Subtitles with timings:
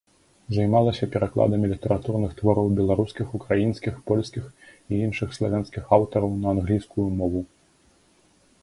[0.57, 4.45] Займалася перакладамі літаратурных твораў беларускіх, украінскіх, польскіх
[4.91, 7.41] і іншых славянскіх аўтараў на англійскую мову.